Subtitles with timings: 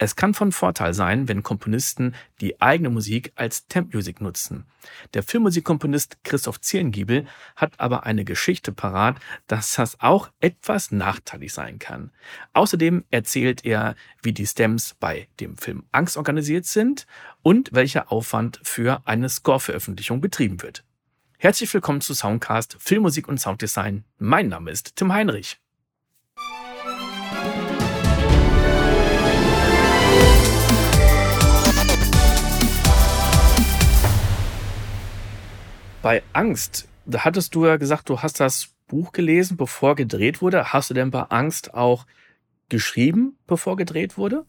[0.00, 4.64] Es kann von Vorteil sein, wenn Komponisten die eigene Musik als Temp-Music nutzen.
[5.12, 9.16] Der Filmmusikkomponist Christoph Zielengiebel hat aber eine Geschichte parat,
[9.48, 12.12] dass das auch etwas nachteilig sein kann.
[12.52, 17.06] Außerdem erzählt er, wie die Stems bei dem Film Angst organisiert sind
[17.42, 20.84] und welcher Aufwand für eine Score-Veröffentlichung betrieben wird.
[21.38, 24.04] Herzlich willkommen zu Soundcast Filmmusik und Sounddesign.
[24.18, 25.58] Mein Name ist Tim Heinrich.
[36.08, 40.72] Bei Angst, da hattest du ja gesagt, du hast das Buch gelesen, bevor gedreht wurde.
[40.72, 42.06] Hast du denn bei Angst auch
[42.70, 44.46] geschrieben, bevor gedreht wurde?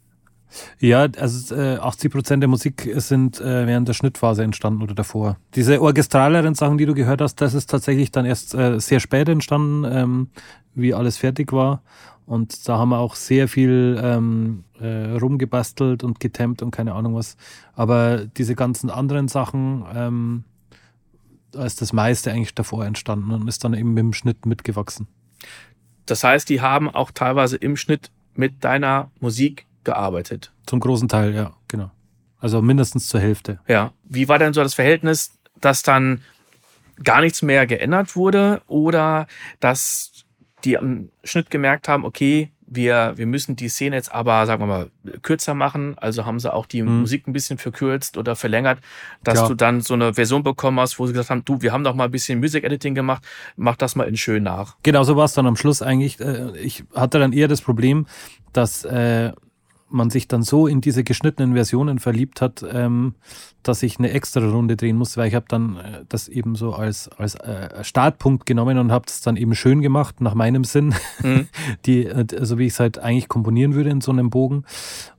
[0.79, 5.35] Ja, also äh, 80 Prozent der Musik sind äh, während der Schnittphase entstanden oder davor.
[5.53, 9.27] Diese orchestraleren Sachen, die du gehört hast, das ist tatsächlich dann erst äh, sehr spät
[9.27, 10.29] entstanden, ähm,
[10.75, 11.83] wie alles fertig war.
[12.25, 17.15] Und da haben wir auch sehr viel ähm, äh, rumgebastelt und getempt und keine Ahnung
[17.15, 17.35] was.
[17.73, 20.45] Aber diese ganzen anderen Sachen, ähm,
[21.51, 25.07] da ist das meiste eigentlich davor entstanden und ist dann eben mit dem Schnitt mitgewachsen.
[26.05, 30.53] Das heißt, die haben auch teilweise im Schnitt mit deiner Musik gearbeitet.
[30.65, 31.91] Zum großen Teil, ja, genau.
[32.39, 33.59] Also mindestens zur Hälfte.
[33.67, 33.93] Ja.
[34.03, 36.21] Wie war denn so das Verhältnis, dass dann
[37.03, 39.27] gar nichts mehr geändert wurde oder
[39.59, 40.25] dass
[40.63, 44.67] die am Schnitt gemerkt haben, okay, wir, wir müssen die Szene jetzt aber, sagen wir
[44.67, 44.89] mal,
[45.21, 45.97] kürzer machen.
[45.97, 47.01] Also haben sie auch die mhm.
[47.01, 48.79] Musik ein bisschen verkürzt oder verlängert,
[49.23, 49.47] dass ja.
[49.47, 51.95] du dann so eine Version bekommen hast, wo sie gesagt haben, du, wir haben doch
[51.95, 53.23] mal ein bisschen Music Editing gemacht,
[53.55, 54.77] mach das mal in schön nach.
[54.83, 56.19] Genau, so war es dann am Schluss eigentlich.
[56.19, 58.05] Äh, ich hatte dann eher das Problem,
[58.53, 59.31] dass äh,
[59.89, 63.15] man sich dann so in diese geschnittenen Versionen verliebt hat, ähm,
[63.63, 66.73] dass ich eine extra Runde drehen musste, weil ich habe dann äh, das eben so
[66.73, 70.93] als, als äh, Startpunkt genommen und habe es dann eben schön gemacht, nach meinem Sinn,
[71.21, 71.47] mhm.
[71.85, 74.63] die, äh, so wie ich es halt eigentlich komponieren würde in so einem Bogen.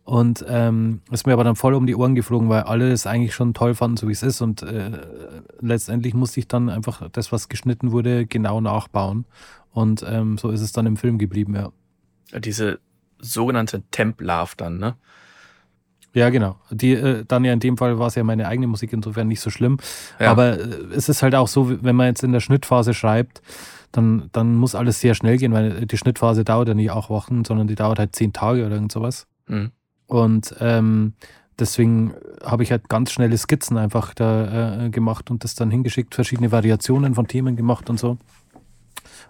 [0.04, 3.34] Und ähm, ist mir aber dann voll um die Ohren geflogen, weil alle es eigentlich
[3.34, 4.40] schon toll fanden, so wie es ist.
[4.40, 4.90] Und äh,
[5.60, 9.24] letztendlich musste ich dann einfach das, was geschnitten wurde, genau nachbauen.
[9.72, 11.70] Und ähm, so ist es dann im Film geblieben, ja.
[12.40, 12.80] Diese
[13.20, 14.96] sogenannte Temp Love dann, ne?
[16.12, 16.56] Ja, genau.
[16.70, 19.40] Die, äh, dann ja in dem Fall war es ja meine eigene Musik, insofern nicht
[19.40, 19.78] so schlimm.
[20.18, 20.30] Ja.
[20.30, 20.64] Aber äh,
[20.94, 23.42] es ist halt auch so, wenn man jetzt in der Schnittphase schreibt,
[23.92, 27.44] dann, dann muss alles sehr schnell gehen, weil die Schnittphase dauert ja nicht acht Wochen,
[27.44, 29.26] sondern die dauert halt zehn Tage oder irgend sowas.
[29.46, 29.70] Mhm.
[30.06, 31.14] Und ähm,
[31.58, 32.14] deswegen
[32.44, 36.50] habe ich halt ganz schnelle Skizzen einfach da äh, gemacht und das dann hingeschickt, verschiedene
[36.50, 38.18] Variationen von Themen gemacht und so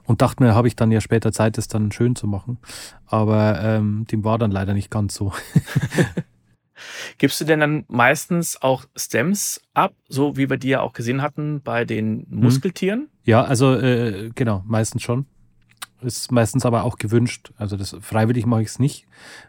[0.04, 2.58] und dachte mir, habe ich dann ja später Zeit, das dann schön zu machen.
[3.06, 5.32] Aber ähm, dem war dann leider nicht ganz so.
[7.18, 11.22] Gibst du denn dann meistens auch Stems ab, so wie wir die ja auch gesehen
[11.22, 12.40] hatten bei den mhm.
[12.40, 13.08] Muskeltieren?
[13.24, 15.26] Ja, also äh, genau, meistens schon.
[16.02, 17.52] Ist meistens aber auch gewünscht.
[17.58, 19.06] Also das freiwillig mache ich es nicht,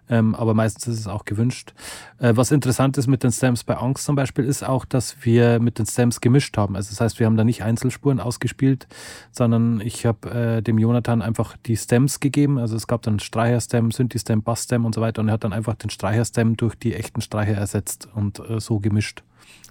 [0.10, 1.74] ähm, aber meistens ist es auch gewünscht.
[2.20, 5.60] Äh, was interessant ist mit den Stems bei Angst zum Beispiel, ist auch, dass wir
[5.60, 6.76] mit den Stems gemischt haben.
[6.76, 8.88] Also das heißt, wir haben da nicht Einzelspuren ausgespielt,
[9.32, 12.58] sondern ich habe äh, dem Jonathan einfach die Stems gegeben.
[12.58, 15.76] Also es gab dann Streicher-Stem, Synthi-Stem, Bass-Stem und so weiter und er hat dann einfach
[15.76, 19.24] den Streicher-Stem durch die echten Streicher ersetzt und äh, so gemischt.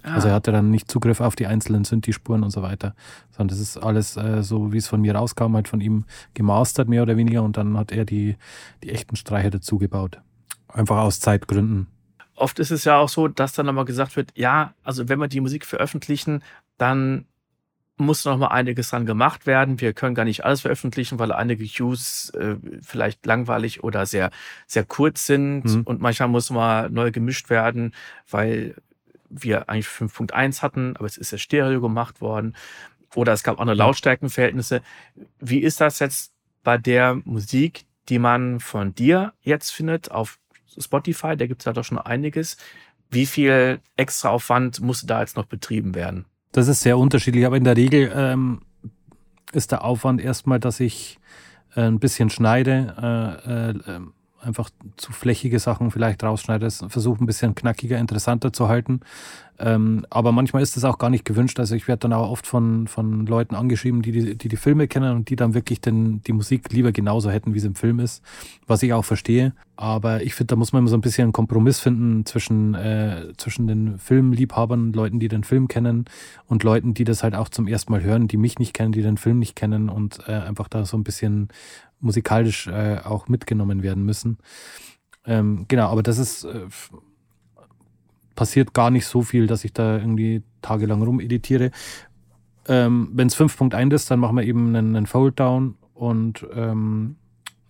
[0.03, 0.15] Ah.
[0.15, 2.95] Also er hatte dann nicht Zugriff auf die einzelnen Synthi-Spuren und so weiter,
[3.31, 6.89] sondern das ist alles äh, so, wie es von mir rauskam, halt von ihm gemastert,
[6.89, 8.35] mehr oder weniger, und dann hat er die,
[8.83, 10.19] die echten Streicher dazu gebaut.
[10.67, 11.87] Einfach aus Zeitgründen.
[12.35, 15.27] Oft ist es ja auch so, dass dann nochmal gesagt wird, ja, also wenn wir
[15.27, 16.41] die Musik veröffentlichen,
[16.77, 17.25] dann
[17.97, 19.79] muss noch mal einiges dran gemacht werden.
[19.79, 24.31] Wir können gar nicht alles veröffentlichen, weil einige Cues äh, vielleicht langweilig oder sehr,
[24.65, 25.65] sehr kurz sind.
[25.65, 25.81] Mhm.
[25.83, 27.93] Und manchmal muss mal neu gemischt werden,
[28.29, 28.75] weil
[29.31, 32.55] wir eigentlich 5.1 hatten, aber es ist ja Stereo gemacht worden.
[33.15, 34.81] Oder es gab andere Lautstärkenverhältnisse.
[35.39, 36.33] Wie ist das jetzt
[36.63, 40.39] bei der Musik, die man von dir jetzt findet auf
[40.77, 41.35] Spotify?
[41.35, 42.57] Da gibt es ja doch schon einiges.
[43.09, 46.25] Wie viel extra Aufwand musste da jetzt noch betrieben werden?
[46.53, 48.61] Das ist sehr unterschiedlich, aber in der Regel ähm,
[49.51, 51.19] ist der Aufwand erstmal, dass ich
[51.75, 53.99] äh, ein bisschen schneide, äh, äh,
[54.41, 59.01] einfach zu flächige Sachen vielleicht rausschneidest, versuche ein bisschen knackiger, interessanter zu halten.
[59.59, 61.59] Ähm, aber manchmal ist das auch gar nicht gewünscht.
[61.59, 64.87] Also ich werde dann auch oft von, von Leuten angeschrieben, die die, die die Filme
[64.87, 67.99] kennen und die dann wirklich den, die Musik lieber genauso hätten, wie es im Film
[67.99, 68.23] ist,
[68.65, 69.53] was ich auch verstehe.
[69.81, 73.33] Aber ich finde, da muss man immer so ein bisschen einen Kompromiss finden zwischen, äh,
[73.37, 76.05] zwischen den Filmliebhabern, Leuten, die den Film kennen
[76.45, 79.01] und Leuten, die das halt auch zum ersten Mal hören, die mich nicht kennen, die
[79.01, 81.47] den Film nicht kennen und äh, einfach da so ein bisschen
[81.99, 84.37] musikalisch äh, auch mitgenommen werden müssen.
[85.25, 86.67] Ähm, genau, aber das ist äh,
[88.35, 91.71] passiert gar nicht so viel, dass ich da irgendwie tagelang rumeditiere.
[92.67, 97.15] Ähm, Wenn es 5.1 ist, dann machen wir eben einen, einen Fold-Down und, ähm,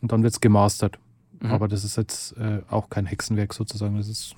[0.02, 1.00] und dann wird es gemastert.
[1.42, 1.52] Mhm.
[1.52, 3.98] Aber das ist jetzt äh, auch kein Hexenwerk sozusagen.
[3.98, 4.36] Das ist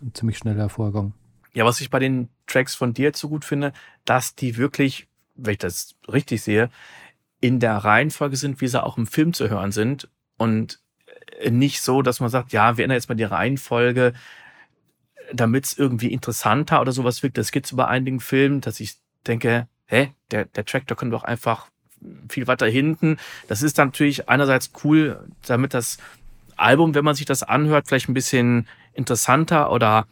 [0.00, 1.12] ein ziemlich schneller Vorgang.
[1.52, 3.72] Ja, was ich bei den Tracks von dir jetzt so gut finde,
[4.04, 6.70] dass die wirklich, wenn ich das richtig sehe,
[7.40, 10.08] in der Reihenfolge sind, wie sie auch im Film zu hören sind.
[10.36, 10.80] Und
[11.40, 14.12] äh, nicht so, dass man sagt, ja, wir ändern jetzt mal die Reihenfolge,
[15.32, 17.38] damit es irgendwie interessanter oder sowas wirkt.
[17.38, 18.96] Das gibt es bei einigen Filmen, dass ich
[19.26, 21.68] denke, hä, der, der Track, können wir auch einfach
[22.28, 23.18] viel weiter hinten.
[23.48, 25.98] Das ist natürlich einerseits cool, damit das
[26.58, 30.06] Album, wenn man sich das anhört, vielleicht ein bisschen interessanter oder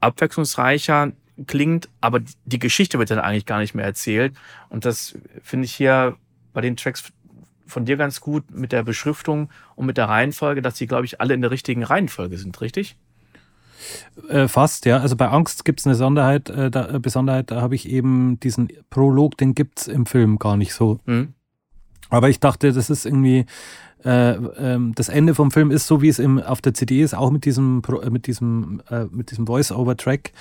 [0.00, 1.12] abwechslungsreicher
[1.46, 4.34] klingt, aber die Geschichte wird dann eigentlich gar nicht mehr erzählt.
[4.68, 6.16] Und das finde ich hier
[6.52, 7.12] bei den Tracks
[7.66, 11.20] von dir ganz gut mit der Beschriftung und mit der Reihenfolge, dass sie, glaube ich,
[11.20, 12.96] alle in der richtigen Reihenfolge sind, richtig?
[14.28, 14.98] Äh, fast, ja.
[14.98, 18.38] Also bei Angst gibt es eine Sonderheit, äh, da, äh, Besonderheit, da habe ich eben
[18.40, 21.00] diesen Prolog, den gibt es im Film gar nicht so.
[21.06, 21.34] Mhm.
[22.10, 23.46] Aber ich dachte, das ist irgendwie,
[24.04, 27.14] äh, ähm, das Ende vom Film ist so, wie es im, auf der CD ist,
[27.14, 30.32] auch mit diesem, äh, mit diesem, äh, mit diesem Voice-Over-Track.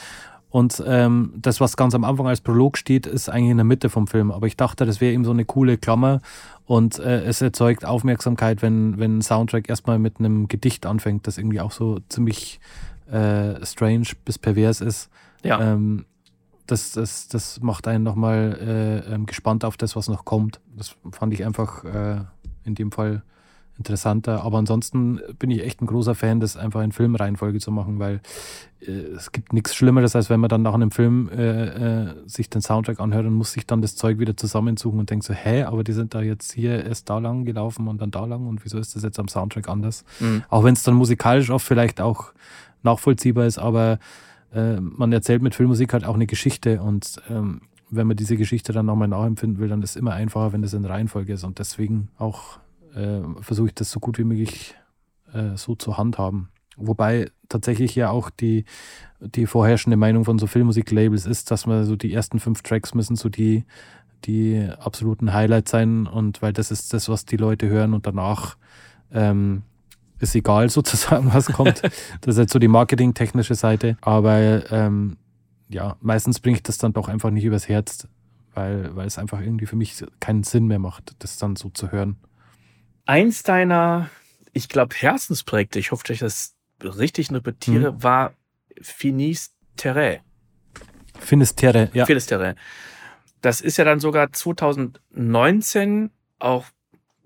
[0.49, 3.89] Und ähm, das, was ganz am Anfang als Prolog steht, ist eigentlich in der Mitte
[3.89, 4.31] vom Film.
[4.31, 6.21] Aber ich dachte, das wäre eben so eine coole Klammer
[6.65, 11.37] und äh, es erzeugt Aufmerksamkeit, wenn, wenn ein Soundtrack erstmal mit einem Gedicht anfängt, das
[11.37, 12.59] irgendwie auch so ziemlich
[13.09, 15.09] äh, strange bis pervers ist.
[15.43, 15.61] Ja.
[15.61, 16.05] Ähm,
[16.67, 20.59] das, das, das macht einen nochmal äh, ähm, gespannt auf das, was noch kommt.
[20.75, 22.21] Das fand ich einfach äh,
[22.63, 23.23] in dem Fall
[23.81, 24.43] interessanter.
[24.43, 28.21] Aber ansonsten bin ich echt ein großer Fan, das einfach in Filmreihenfolge zu machen, weil
[28.81, 32.49] äh, es gibt nichts Schlimmeres, als wenn man dann nach einem Film äh, äh, sich
[32.49, 35.63] den Soundtrack anhört und muss sich dann das Zeug wieder zusammensuchen und denkt so, hä,
[35.63, 38.63] aber die sind da jetzt hier erst da lang gelaufen und dann da lang und
[38.63, 40.05] wieso ist das jetzt am Soundtrack anders?
[40.19, 40.43] Mhm.
[40.49, 42.33] Auch wenn es dann musikalisch oft vielleicht auch
[42.83, 43.99] nachvollziehbar ist, aber
[44.53, 47.61] äh, man erzählt mit Filmmusik halt auch eine Geschichte und ähm,
[47.91, 50.73] wenn man diese Geschichte dann nochmal nachempfinden will, dann ist es immer einfacher, wenn das
[50.73, 52.57] in Reihenfolge ist und deswegen auch
[52.95, 54.75] äh, versuche ich das so gut wie möglich
[55.33, 56.49] äh, so zu handhaben.
[56.77, 58.65] Wobei tatsächlich ja auch die,
[59.19, 63.15] die vorherrschende Meinung von so Filmmusiklabels ist, dass man so die ersten fünf Tracks müssen
[63.15, 63.65] so die,
[64.25, 68.57] die absoluten Highlights sein und weil das ist das, was die Leute hören und danach
[69.11, 69.63] ähm,
[70.19, 71.83] ist egal sozusagen, was kommt.
[71.83, 73.97] das ist jetzt so die marketingtechnische Seite.
[74.01, 75.17] Aber ähm,
[75.69, 78.07] ja, meistens bringe ich das dann doch einfach nicht übers Herz,
[78.53, 81.91] weil, weil es einfach irgendwie für mich keinen Sinn mehr macht, das dann so zu
[81.91, 82.17] hören.
[83.05, 84.09] Eins deiner,
[84.53, 88.03] ich glaube, Herzensprojekte, ich hoffe, dass ich das richtig interpretiere, hm.
[88.03, 88.33] war
[88.81, 90.19] Finis Terre.
[91.19, 92.05] Finisterre, ja.
[92.05, 92.55] Finisterre.
[93.41, 96.65] Das ist ja dann sogar 2019 auch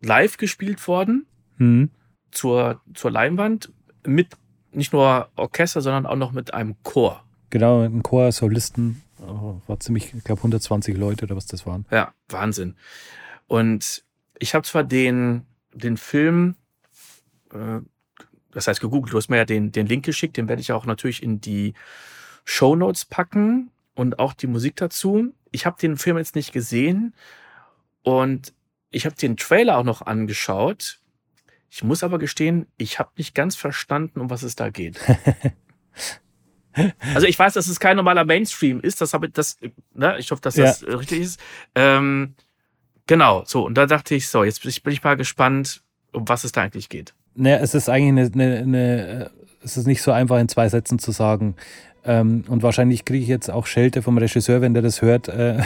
[0.02, 1.26] live gespielt worden.
[1.58, 1.90] Mhm
[2.36, 3.72] zur, zur Leinwand
[4.06, 4.30] mit
[4.72, 7.24] nicht nur Orchester, sondern auch noch mit einem Chor.
[7.50, 11.86] Genau, ein Chor, Solisten, war ziemlich, ich glaube 120 Leute oder was das waren.
[11.90, 12.76] Ja, Wahnsinn.
[13.48, 14.04] Und
[14.38, 15.46] ich habe zwar den,
[15.76, 16.56] den Film,
[17.54, 17.80] äh,
[18.52, 20.86] das heißt gegoogelt, du hast mir ja den, den Link geschickt, den werde ich auch
[20.86, 21.74] natürlich in die
[22.44, 25.34] Show Notes packen und auch die Musik dazu.
[25.52, 27.14] Ich habe den Film jetzt nicht gesehen
[28.04, 28.54] und
[28.92, 31.00] ich habe den Trailer auch noch angeschaut
[31.76, 34.98] ich muss aber gestehen, ich habe nicht ganz verstanden, um was es da geht.
[37.14, 39.02] also ich weiß, dass es kein normaler Mainstream ist.
[39.02, 39.58] Das habe ich, das,
[39.94, 40.96] ne, ich hoffe, dass das ja.
[40.96, 41.40] richtig ist.
[41.76, 42.36] Ähm,
[43.08, 43.66] genau, so.
[43.66, 45.82] Und da dachte ich, so, jetzt bin ich mal gespannt,
[46.12, 47.14] um was es da eigentlich geht.
[47.36, 49.32] Naja, es ist eigentlich eine, eine, eine
[49.66, 51.56] es ist nicht so einfach in zwei Sätzen zu sagen.
[52.06, 55.28] Ähm, und wahrscheinlich kriege ich jetzt auch Schelte vom Regisseur, wenn der das hört.
[55.28, 55.64] Äh,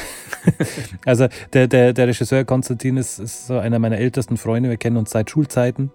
[1.05, 4.69] also der, der, der Regisseur Konstantin ist, ist so einer meiner ältesten Freunde.
[4.69, 5.91] Wir kennen uns seit Schulzeiten.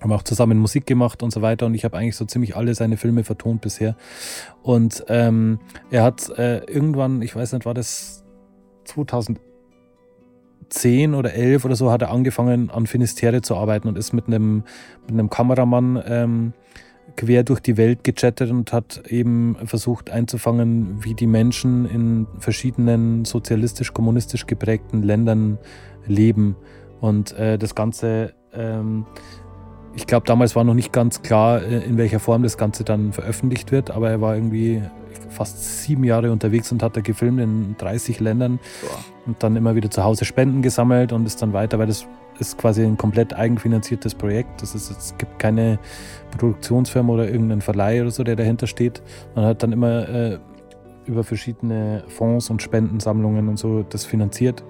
[0.00, 1.66] Haben auch zusammen Musik gemacht und so weiter.
[1.66, 3.94] Und ich habe eigentlich so ziemlich alle seine Filme vertont bisher.
[4.62, 5.60] Und ähm,
[5.90, 8.24] er hat äh, irgendwann, ich weiß nicht, war das
[10.68, 14.26] 2010 oder 11 oder so, hat er angefangen an Finisterre zu arbeiten und ist mit
[14.26, 14.64] einem,
[15.02, 16.52] mit einem Kameramann ähm,
[17.16, 23.24] quer durch die Welt gechattet und hat eben versucht einzufangen, wie die Menschen in verschiedenen
[23.24, 25.58] sozialistisch-kommunistisch geprägten Ländern
[26.06, 26.56] leben.
[27.00, 29.06] Und äh, das Ganze, ähm,
[29.94, 33.12] ich glaube, damals war noch nicht ganz klar, äh, in welcher Form das Ganze dann
[33.12, 34.82] veröffentlicht wird, aber er war irgendwie
[35.30, 38.98] fast sieben Jahre unterwegs und hat da gefilmt in 30 Ländern Boah.
[39.26, 42.06] und dann immer wieder zu Hause Spenden gesammelt und ist dann weiter, weil das
[42.38, 44.62] ist quasi ein komplett eigenfinanziertes Projekt.
[44.62, 45.78] Das ist, es gibt keine
[46.30, 49.02] Produktionsfirma oder irgendeinen Verleih oder so, der dahinter steht.
[49.34, 50.38] Man hat dann immer äh,
[51.06, 54.62] über verschiedene Fonds und Spendensammlungen und so das finanziert.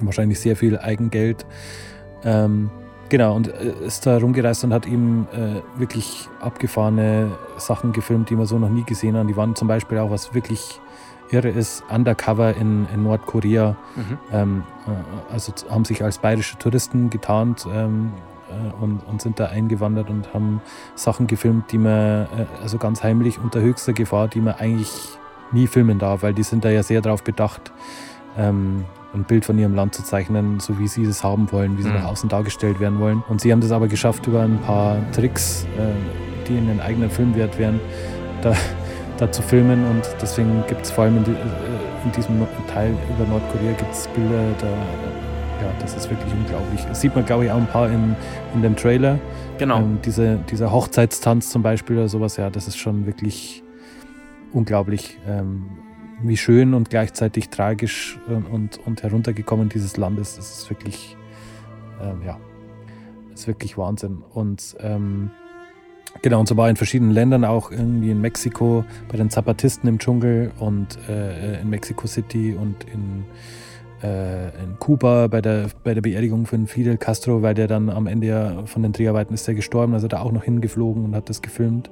[0.00, 1.46] Wahrscheinlich sehr viel Eigengeld.
[2.24, 2.70] Ähm,
[3.14, 8.34] genau, und äh, ist da rumgereist und hat ihm äh, wirklich abgefahrene Sachen gefilmt, die
[8.34, 9.28] man so noch nie gesehen hat.
[9.28, 10.80] Die waren zum Beispiel auch was wirklich
[11.30, 13.76] irre ist, undercover in, in Nordkorea.
[13.94, 14.18] Mhm.
[14.32, 18.14] Ähm, äh, also haben sich als bayerische Touristen getarnt, ähm,
[18.50, 20.60] äh, und, und sind da eingewandert und haben
[20.96, 24.90] Sachen gefilmt, die man, äh, also ganz heimlich unter höchster Gefahr, die man eigentlich
[25.52, 27.70] nie filmen darf, weil die sind da ja sehr darauf bedacht,
[28.36, 31.82] ähm, ein Bild von ihrem Land zu zeichnen, so wie sie es haben wollen, wie
[31.82, 31.96] sie mhm.
[31.96, 33.22] nach außen dargestellt werden wollen.
[33.28, 37.10] Und sie haben das aber geschafft über ein paar Tricks, äh, die in den eigenen
[37.10, 37.80] Film wert wären,
[38.42, 38.54] da,
[39.16, 39.84] da zu filmen.
[39.86, 44.08] Und deswegen gibt es vor allem in, die, äh, in, diesem Teil über Nordkorea gibt's
[44.08, 46.84] Bilder, da, ja, das ist wirklich unglaublich.
[46.86, 48.16] Das sieht man, glaube ich, auch ein paar in,
[48.54, 49.18] in dem Trailer.
[49.58, 49.78] Genau.
[49.78, 53.62] Ähm, diese, dieser Hochzeitstanz zum Beispiel oder sowas, ja, das ist schon wirklich
[54.52, 55.18] unglaublich.
[55.26, 55.64] Ähm,
[56.22, 60.38] wie schön und gleichzeitig tragisch und, und, und heruntergekommen dieses Land ist.
[60.38, 61.16] Das ist wirklich,
[62.00, 62.38] ähm, ja,
[63.32, 64.22] ist wirklich Wahnsinn.
[64.32, 65.30] Und ähm,
[66.22, 69.98] genau, und so war in verschiedenen Ländern, auch irgendwie in Mexiko bei den Zapatisten im
[69.98, 73.24] Dschungel und äh, in Mexico City und in,
[74.02, 78.06] äh, in Kuba bei der, bei der Beerdigung von Fidel Castro, weil der dann am
[78.06, 81.28] Ende ja von den Dreharbeiten ist er gestorben, also da auch noch hingeflogen und hat
[81.28, 81.90] das gefilmt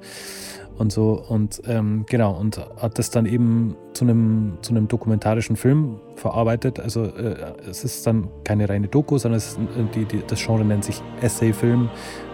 [0.78, 1.22] und so.
[1.28, 6.80] Und ähm, genau, und hat das dann eben zu einem, zu einem dokumentarischen Film verarbeitet.
[6.80, 10.44] Also äh, es ist dann keine reine Doku, sondern es ist, äh, die, die, das
[10.44, 11.88] Genre nennt sich Essay-Film,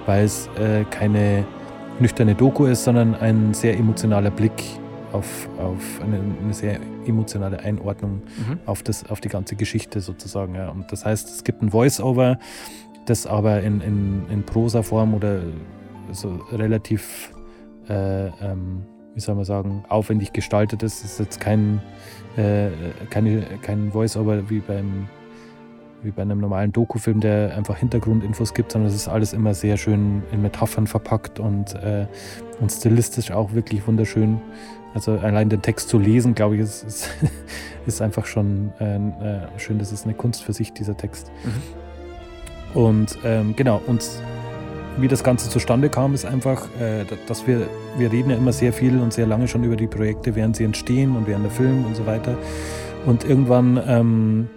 [0.07, 1.45] weil es äh, keine
[2.01, 4.63] nüchterne Doku ist, sondern ein sehr emotionaler Blick
[5.13, 8.59] auf, auf eine, eine sehr emotionale Einordnung mhm.
[8.67, 10.55] auf, das, auf die ganze Geschichte sozusagen.
[10.55, 10.69] Ja.
[10.71, 12.39] Und das heißt, es gibt ein Voice-Over,
[13.07, 15.41] das aber in, in, in Prosa-Form oder
[16.13, 17.33] so relativ
[17.89, 21.05] äh, ähm, wie soll man sagen, aufwendig gestaltet ist.
[21.05, 21.81] Es ist jetzt kein,
[22.37, 22.69] äh,
[23.11, 25.09] keine, kein Voice-Over wie beim
[26.03, 29.77] wie bei einem normalen Dokufilm, der einfach Hintergrundinfos gibt, sondern es ist alles immer sehr
[29.77, 32.07] schön in Metaphern verpackt und, äh,
[32.61, 34.41] und stilistisch auch wirklich wunderschön.
[34.95, 37.11] Also allein den Text zu lesen, glaube ich, ist, ist,
[37.87, 39.79] ist einfach schon äh, äh, schön.
[39.79, 41.31] Das ist eine Kunst für sich, dieser Text.
[41.45, 42.81] Mhm.
[42.81, 44.09] Und ähm, genau, und
[45.01, 48.73] wie das Ganze zustande kam, ist einfach, äh, dass wir, wir reden ja immer sehr
[48.73, 51.85] viel und sehr lange schon über die Projekte, während sie entstehen und während der Film
[51.85, 52.37] und so weiter.
[53.07, 54.49] Und irgendwann ähm,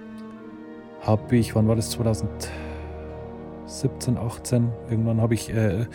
[1.02, 5.86] habe ich, wann war das, 2017, 18, irgendwann habe ich äh,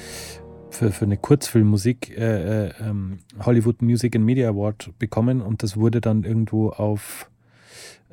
[0.70, 5.76] für, für eine Kurzfilmmusik äh, äh, ähm, Hollywood Music and Media Award bekommen und das
[5.76, 7.30] wurde dann irgendwo auf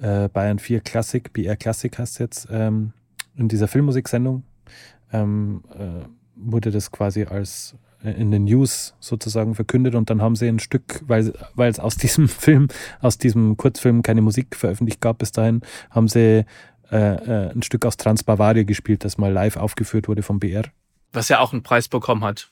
[0.01, 2.93] äh, Bayern 4 Classic, BR Classic heißt es jetzt, ähm,
[3.35, 4.43] in dieser Filmmusiksendung.
[5.11, 10.35] Ähm, äh, wurde das quasi als äh, in den News sozusagen verkündet und dann haben
[10.35, 12.67] sie ein Stück, weil, weil es aus diesem Film,
[13.01, 16.45] aus diesem Kurzfilm keine Musik veröffentlicht gab bis dahin, haben sie
[16.91, 20.65] äh, äh, ein Stück aus Trans Bavaria gespielt, das mal live aufgeführt wurde vom BR.
[21.11, 22.51] Was ja auch einen Preis bekommen hat.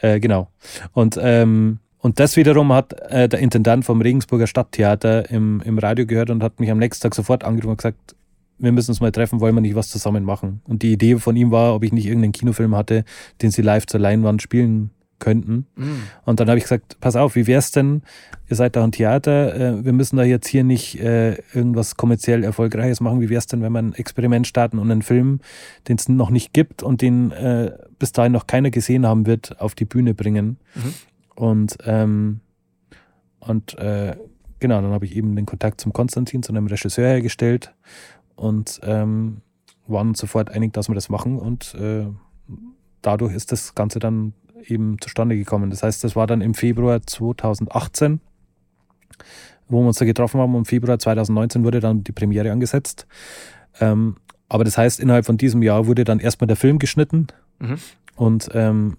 [0.00, 0.48] Äh, genau.
[0.92, 6.06] Und, ähm, und das wiederum hat äh, der Intendant vom Regensburger Stadttheater im, im Radio
[6.06, 8.16] gehört und hat mich am nächsten Tag sofort angerufen und gesagt,
[8.60, 10.60] wir müssen uns mal treffen, wollen wir nicht was zusammen machen.
[10.64, 13.04] Und die Idee von ihm war, ob ich nicht irgendeinen Kinofilm hatte,
[13.42, 14.90] den sie live zur Leinwand spielen
[15.20, 15.66] könnten.
[15.76, 16.02] Mhm.
[16.24, 18.02] Und dann habe ich gesagt, pass auf, wie wär's denn?
[18.48, 22.42] Ihr seid da ein Theater, äh, wir müssen da jetzt hier nicht äh, irgendwas kommerziell
[22.42, 23.20] Erfolgreiches machen.
[23.20, 25.40] Wie wär's denn, wenn wir ein Experiment starten und einen Film,
[25.86, 29.60] den es noch nicht gibt und den äh, bis dahin noch keiner gesehen haben wird,
[29.60, 30.58] auf die Bühne bringen?
[30.74, 30.94] Mhm.
[31.36, 32.40] Und ähm,
[33.38, 34.16] und äh,
[34.58, 37.72] genau, dann habe ich eben den Kontakt zum Konstantin, zu einem Regisseur hergestellt
[38.40, 39.42] und ähm,
[39.86, 42.06] waren sofort einig, dass wir das machen und äh,
[43.02, 44.32] dadurch ist das Ganze dann
[44.64, 45.68] eben zustande gekommen.
[45.68, 48.20] Das heißt, das war dann im Februar 2018,
[49.68, 50.54] wo wir uns da getroffen haben.
[50.54, 53.06] Im Februar 2019 wurde dann die Premiere angesetzt.
[53.78, 54.16] Ähm,
[54.48, 57.26] aber das heißt, innerhalb von diesem Jahr wurde dann erstmal der Film geschnitten
[57.58, 57.76] mhm.
[58.16, 58.96] und ähm,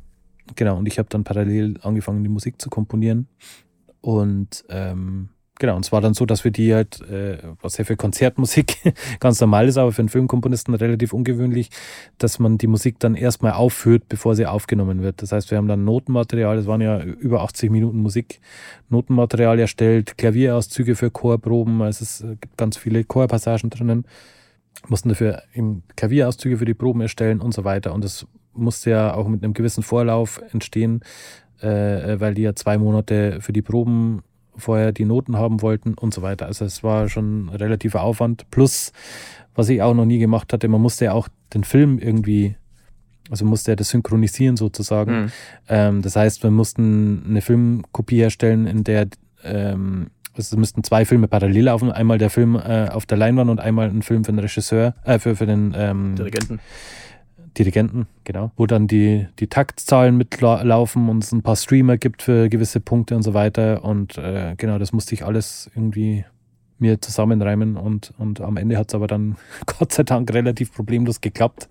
[0.55, 3.27] genau, und ich habe dann parallel angefangen, die Musik zu komponieren.
[4.01, 5.29] Und ähm,
[5.61, 8.77] Genau, und es war dann so, dass wir die halt, äh, was ja für Konzertmusik
[9.19, 11.69] ganz normal ist, aber für einen Filmkomponisten relativ ungewöhnlich,
[12.17, 15.21] dass man die Musik dann erstmal aufführt, bevor sie aufgenommen wird.
[15.21, 18.41] Das heißt, wir haben dann Notenmaterial, das waren ja über 80 Minuten Musik,
[18.89, 24.05] Notenmaterial erstellt, Klavierauszüge für Chorproben, also es gibt ganz viele Chorpassagen drinnen,
[24.87, 27.93] mussten dafür eben Klavierauszüge für die Proben erstellen und so weiter.
[27.93, 31.01] Und das musste ja auch mit einem gewissen Vorlauf entstehen,
[31.59, 34.23] äh, weil die ja zwei Monate für die Proben
[34.55, 36.45] vorher die Noten haben wollten und so weiter.
[36.45, 38.49] Also es war schon relativer Aufwand.
[38.51, 38.91] Plus,
[39.55, 42.55] was ich auch noch nie gemacht hatte, man musste ja auch den Film irgendwie,
[43.29, 45.11] also musste ja das synchronisieren sozusagen.
[45.11, 45.31] Mhm.
[45.69, 49.07] Ähm, das heißt, wir mussten eine Filmkopie herstellen, in der
[49.43, 51.91] ähm, also es müssten zwei Filme parallel laufen.
[51.91, 55.19] Einmal der Film äh, auf der Leinwand und einmal ein Film für den Regisseur, äh,
[55.19, 56.59] für, für den ähm, Dirigenten.
[57.57, 62.49] Dirigenten, genau, wo dann die, die Taktzahlen mitlaufen und es ein paar Streamer gibt für
[62.49, 63.83] gewisse Punkte und so weiter.
[63.83, 66.25] Und äh, genau, das musste ich alles irgendwie
[66.79, 71.21] mir zusammenreimen und, und am Ende hat es aber dann Gott sei Dank relativ problemlos
[71.21, 71.69] geklappt.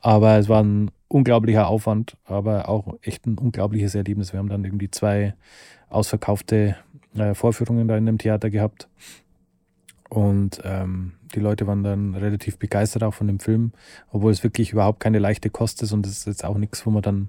[0.00, 4.32] Aber es war ein unglaublicher Aufwand, aber auch echt ein unglaubliches Erlebnis.
[4.32, 5.34] Wir haben dann irgendwie zwei
[5.88, 6.76] ausverkaufte
[7.16, 8.88] äh, Vorführungen da in dem Theater gehabt.
[10.10, 13.72] Und ähm, die Leute waren dann relativ begeistert auch von dem Film,
[14.10, 16.90] obwohl es wirklich überhaupt keine leichte Kost ist und es ist jetzt auch nichts, wo
[16.90, 17.28] man dann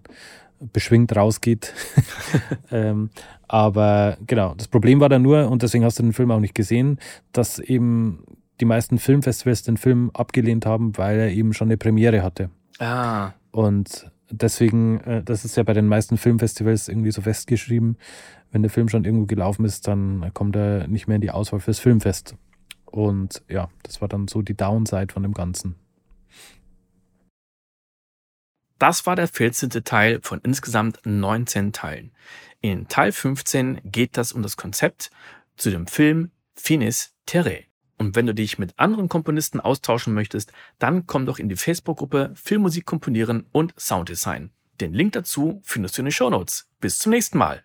[0.73, 1.73] beschwingt rausgeht.
[2.71, 3.11] ähm,
[3.47, 6.55] aber genau, das Problem war dann nur, und deswegen hast du den Film auch nicht
[6.55, 6.99] gesehen,
[7.31, 8.23] dass eben
[8.59, 12.49] die meisten Filmfestivals den Film abgelehnt haben, weil er eben schon eine Premiere hatte.
[12.79, 13.31] Ah.
[13.51, 17.97] Und deswegen, äh, das ist ja bei den meisten Filmfestivals irgendwie so festgeschrieben,
[18.51, 21.59] wenn der Film schon irgendwo gelaufen ist, dann kommt er nicht mehr in die Auswahl
[21.59, 22.35] fürs Filmfest.
[22.91, 25.75] Und ja, das war dann so die Downside von dem Ganzen.
[28.77, 29.69] Das war der 14.
[29.83, 32.11] Teil von insgesamt 19 Teilen.
[32.61, 35.11] In Teil 15 geht das um das Konzept
[35.55, 37.63] zu dem Film Finis Terre.
[37.97, 42.33] Und wenn du dich mit anderen Komponisten austauschen möchtest, dann komm doch in die Facebook-Gruppe
[42.33, 44.49] Filmmusik komponieren und Sounddesign.
[44.81, 46.67] Den Link dazu findest du in den Show Notes.
[46.79, 47.63] Bis zum nächsten Mal.